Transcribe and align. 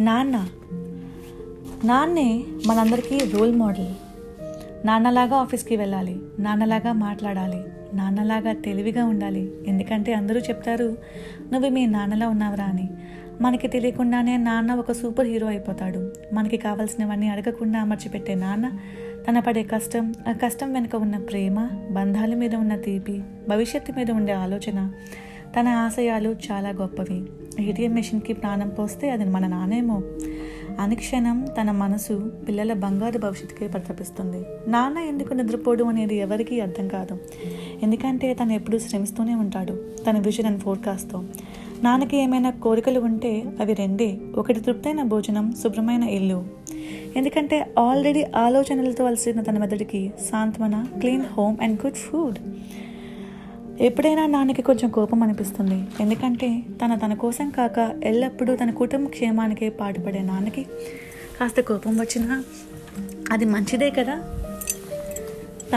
నాన్న. 0.00 0.48
నాన్నే 1.84 2.44
మనందరికీ 2.66 3.18
రోల్ 3.18 3.54
మోడల్. 3.54 3.94
నాన్నలాగా 4.86 5.36
ఆఫీస్కి 5.36 5.76
వెళ్ళాలి 5.76 6.20
నాన్నలాగా 6.38 6.92
మాట్లాడాలి 6.92 7.60
నాన్నలాగా 7.96 8.52
తెలివిగా 8.52 9.04
ఉండాలి. 9.04 9.52
ఎందుకంటే 9.66 10.12
అందరూ 10.12 10.40
చెప్తారు 10.40 10.96
నువ్వు 11.52 11.68
మీ 11.68 11.86
నాన్నలా 11.86 12.28
ఉన్నావురా 12.28 12.64
అని. 12.64 12.90
మనకి 13.40 13.68
తెలియకుండానే 13.68 14.36
నాన్న 14.36 14.74
ఒక 14.74 14.92
సూపర్ 14.92 15.26
హీరో 15.26 15.46
అయిపోతాడు. 15.46 16.12
మనకి 16.32 16.56
కావాల్సినవన్నీ 16.56 17.28
అడగకుండా 17.28 17.80
అమర్చిపెట్టే 17.80 18.34
నాన్న 18.34 18.70
తన 19.28 19.38
పడే 19.38 19.62
కష్టం 19.62 20.14
ఆ 20.28 20.32
కష్టం 20.32 20.72
వెనుక 20.72 20.96
ఉన్న 20.96 21.16
ప్రేమ 21.16 21.68
బంధాల 21.90 22.34
మీద 22.34 22.54
ఉన్న 22.54 22.76
తీపి 22.76 23.22
భవిష్యత్తు 23.48 23.92
మీద 23.92 24.10
ఉండే 24.10 24.32
ఆలోచన 24.32 24.92
తన 25.60 25.68
ఆశయాలు 25.68 26.34
చాలా 26.52 26.68
గొప్పవి. 26.68 27.22
ఏటీఎం 27.60 27.94
మెషిన్కి 27.94 28.32
ప్రాణం 28.32 28.68
పోస్తే 28.68 29.10
అది 29.10 29.24
మన 29.24 29.46
నానేమో. 29.46 30.02
అనుక్షణం 30.80 31.46
తన 31.60 31.70
మనసు 31.70 32.32
పిల్లల 32.48 32.72
బంగారు 32.72 33.18
భవిష్యత్తుకే 33.18 33.66
ప్రతపిస్తుంది. 33.66 34.70
నాన్న 34.70 34.98
ఎందుకు 34.98 35.34
నిద్రపోడు 35.34 35.84
అనేది 35.84 36.16
ఎవరికీ 36.16 36.60
అర్థం 36.60 36.88
కాదు. 36.88 37.18
ఎందుకంటే 37.82 38.34
తను 38.34 38.52
ఎప్పుడూ 38.52 38.78
శ్రమిస్తూనే 38.78 39.34
ఉంటాడు. 39.34 39.80
తన 40.10 40.18
విజన్ 40.18 40.46
అండ్ 40.46 40.60
ఫోర్కాస్ట్తో 40.60 41.24
నాన్నకి 41.82 42.16
ఏమైనా 42.16 42.50
కోరికలు 42.50 43.00
ఉంటే 43.00 43.44
అవి 43.60 43.74
రెండే. 43.74 44.18
ఒకటి 44.36 44.60
తృప్తైన 44.60 45.02
భోజనం 45.02 45.54
శుభ్రమైన 45.62 46.02
ఇల్లు. 46.02 46.44
ఎందుకంటే 47.16 47.74
ఆల్రెడీ 47.78 48.24
ఆలోచనలతో 48.36 49.04
అలసిన 49.04 49.42
తన 49.42 49.58
మెదడికి 49.58 50.12
సాంత్వన 50.30 50.86
clean 50.98 51.22
home 51.22 51.56
and 51.62 51.86
good 51.86 51.94
food 51.94 52.38
ఎప్పుడైనా 53.80 54.26
నాన్నకి 54.26 54.62
కొంచెం 54.62 54.90
కోపం 54.90 55.22
అనిపిస్తుంది. 55.22 55.84
ఎందుకంటే 56.00 56.62
తన 56.84 56.94
తన 56.94 57.14
కోసం 57.14 57.50
కాక 57.50 58.00
ఎల్లప్పుడూ 58.04 58.56
తన 58.56 58.70
కుటుంబ 58.70 59.08
క్షేమానికే 59.08 59.68
పాటుపడే 59.68 60.22
నాన్నకి 60.22 60.64
కాస్త 61.40 61.60
కోపం 61.60 62.00
వచ్చినా 62.00 62.44
అది 63.32 63.44
మంచిదే 63.44 63.90
కదా? 63.90 64.22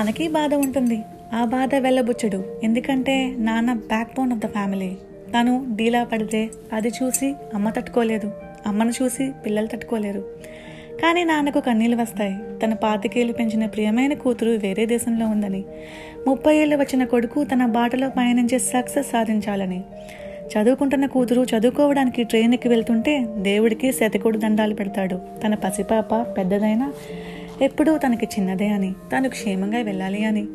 తనకి 0.00 0.28
బాధ 0.28 0.54
ఉంటుంది. 0.54 1.02
ఆ 1.34 1.44
బాధ 1.44 1.70
వెళ్ళబుచ్చడు. 1.74 2.44
ఎందుకంటే 2.62 3.36
నాన్న 3.38 3.72
back 3.72 4.16
bone 4.16 4.32
of 4.32 4.40
the 4.40 4.46
family 4.46 4.96
తను 5.30 5.66
డీలా 5.76 6.04
పడితే 6.04 6.50
అది 6.72 6.88
చూసి 6.88 7.34
అమ్మ 7.54 7.70
తట్టుకోలేదు. 7.70 8.32
అమ్మను 8.66 8.92
చూసి 9.02 9.32
పిల్లలు 9.46 9.66
తట్టుకోలేరు. 9.66 10.24
కానీ 11.02 11.24
నాన్నకు 11.24 11.60
కన్నీళ్ళు 11.60 11.96
వస్తాయి. 11.96 12.36
తన 12.64 12.74
పాతికేళ్ళు 12.74 13.32
పెంచిన 13.32 13.66
ప్రియమైన 13.66 14.14
కూతురు 14.14 14.50
వేరే 14.50 14.86
దేశంలో 14.86 15.26
ఉందని 15.26 15.64
ముప్పై 16.26 16.56
ఏళ్ళు 16.56 16.76
వచ్చిన 16.76 17.04
కొడుకు 17.04 17.44
తన 17.44 17.66
బాటలో 17.66 18.08
పయనించే 18.08 18.58
సక్సెస్ 18.58 19.10
సాధించాలని. 19.10 19.82
చదువుకుంటున్న 20.44 21.06
కూతురు 21.06 21.42
చదువుకోవడానికి 21.42 22.24
ట్రైన్కి 22.24 22.68
వెళ్తుంటే 22.68 23.26
దేవుడికి 23.38 23.92
శతకుడు 23.92 24.38
దండాలు 24.38 24.74
పెడతాడు. 24.74 25.20
తన 25.46 25.54
పసిపాప 25.54 26.14
పెద్దదైనా 26.36 26.92
ఎప్పుడూ 27.62 27.98
తనకి 27.98 28.26
చిన్నదే 28.26 28.68
అని 28.68 28.92
తను 28.92 29.28
క్షేమంగా 29.28 29.78
వెళ్ళాలి 29.78 30.24
అని. 30.24 30.46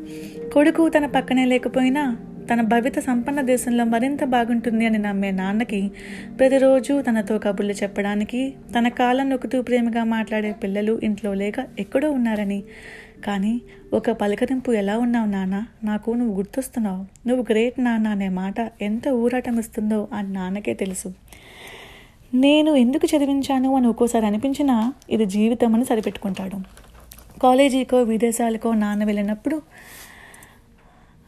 కొడుకు 0.54 0.88
తన 0.88 1.06
పక్కనే 1.06 1.44
లేకపోయినా 1.44 2.16
తన 2.50 2.60
భవిత 2.60 2.98
సంపన్న 2.98 3.40
దేశంలో 3.40 3.84
మరింత 3.84 4.24
బాగుంటుంది 4.24 4.86
అని 4.86 4.98
నమ్మే 4.98 5.30
నాన్నకి 5.30 5.90
ప్రతిరోజు 6.38 7.02
తనతో 7.02 7.38
కబుర్లు 7.38 7.72
చెప్పడానికి 7.72 8.54
తన 8.78 8.88
కాలం 8.88 9.30
నొక్కుతూ 9.30 9.62
ప్రేమగా 9.62 10.04
మాట్లాడే 10.04 10.52
పిల్లలు 10.52 11.00
ఇంట్లో 11.02 11.34
లేక 11.34 11.54
ఎక్కడో 11.78 12.10
ఉన్నారని. 12.10 12.62
కానీ 13.26 13.60
ఒక 13.92 14.10
పలకరింపు 14.10 14.72
ఎలా 14.72 14.98
ఉన్నావు 14.98 15.26
నాన్న? 15.26 15.66
నాకు 15.84 16.10
నువ్వు 16.10 16.36
గుర్తొస్తున్నావు. 16.36 17.28
నువ్వు 17.28 17.46
గ్రేట్ 17.50 17.80
నాన్న 17.80 18.08
అనే 18.08 18.28
మాట 18.28 18.54
ఎంత 18.82 19.08
ఊరాటం 19.08 19.58
ఇస్తుందో 19.58 20.08
అని 20.12 20.32
నాన్నకే 20.32 20.74
తెలుసు. 20.74 21.08
నేను 22.34 22.74
ఎందుకు 22.74 23.16
చదివించాను 23.16 23.76
అని 23.76 23.86
ఒక్కోసారి 23.86 24.26
అనిపించినా 24.26 24.92
ఇది 25.10 25.26
జీవితం 25.26 25.74
అని 25.74 25.84
సరిపెట్టుకుంటాడు. 25.84 26.56
కాలేజీకో 27.40 28.02
విదేశాలకో 28.02 28.74
నాన్న 28.74 29.04
వెళ్ళినప్పుడు 29.04 29.62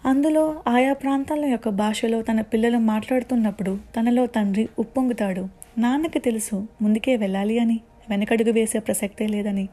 అందులో 0.04 0.62
ఆయా 0.66 0.92
ప్రాంతాల 0.92 1.44
యొక్క 1.44 1.68
భాషలో 1.68 2.22
తన 2.22 2.40
పిల్లలు 2.40 2.78
మాట్లాడుతున్నప్పుడు 2.78 3.78
తనలో 3.96 4.26
తండ్రి 4.26 4.68
ఉప్పొంగుతాడు. 4.78 5.48
నాన్నకి 5.78 6.18
తెలుసు 6.18 6.66
ముందుకే 6.82 7.16
వెళ్ళాలి 7.16 7.58
అని 7.58 7.80
వెనకడుగు 8.10 8.52
వేసే 8.52 8.78
ప్రసక్తే 8.78 9.26
లేదని. 9.26 9.68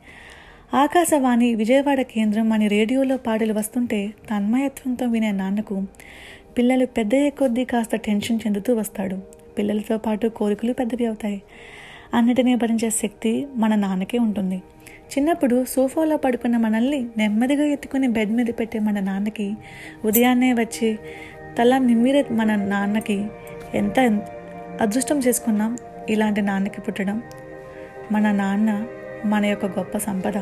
ఆకాశవాణి 0.74 1.56
విజయవాడ 1.56 2.02
కేంద్రం 2.02 2.54
అని 2.54 2.68
రేడియోలో 2.68 3.18
పాటలు 3.18 3.54
వస్తుంటే 3.54 4.14
తన్మయత్వంతో 4.30 5.06
వినే 5.06 5.32
నాన్నకు 5.32 5.82
పిల్లలు 6.58 6.86
పెద్దయ్యే 6.86 7.30
కొద్దీ 7.30 7.66
కాస్త 7.66 7.96
టెన్షన్ 7.96 8.40
చెందుతూ 8.48 8.76
వస్తాడు. 8.76 9.18
పిల్లలతో 9.58 9.98
పాటు 9.98 10.28
కోరికలు 10.28 10.74
పెద్దవి 10.74 11.06
అవుతాయి. 11.06 11.42
అన్నిటినీ 12.14 12.56
భరించే 12.56 12.90
శక్తి 12.90 13.48
మన 13.56 13.76
నాన్నకే 13.76 14.18
ఉంటుంది. 14.18 14.60
చిన్నప్పుడు 15.10 15.66
సోఫాలో 15.66 16.18
పడుకున్న 16.18 16.58
మనల్ని 16.58 17.08
నెమ్మదిగా 17.18 17.64
ఎత్తుకుని 17.64 18.08
బెడ్ 18.08 18.32
మీద 18.32 18.46
పెట్టే 18.60 18.80
మన 18.80 19.00
నాన్నకి 19.00 19.58
ఉదయాన్నే 20.06 20.54
వచ్చి 20.54 21.00
తల 21.58 21.78
నిమ్మిరే 21.78 22.26
మన 22.32 22.56
నాన్నకి 22.56 23.28
ఎంత 23.74 24.00
అదృష్టం 24.82 25.20
చేసుకున్నాం 25.20 25.78
ఇలాంటి 26.10 26.42
నాన్నకి 26.42 26.82
పుట్టడం. 26.82 27.24
మన 28.12 28.32
నాన్న 28.32 28.88
మన 29.26 29.46
యొక్క 29.46 29.66
గొప్ప 29.66 29.98
సంపద. 29.98 30.38